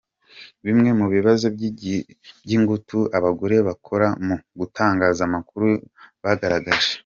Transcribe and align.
Bimwe 0.65 0.89
mu 0.99 1.05
bibazo 1.13 1.45
by’ingutu 2.45 2.99
abagore 3.17 3.55
bakora 3.67 4.07
mu 4.25 4.35
itangazamakuru 4.65 5.69
bagaragaje. 6.23 6.91